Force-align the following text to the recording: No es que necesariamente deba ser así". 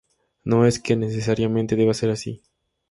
No 0.43 0.65
es 0.65 0.79
que 0.79 0.95
necesariamente 0.95 1.75
deba 1.75 1.93
ser 1.93 2.09
así". 2.09 2.41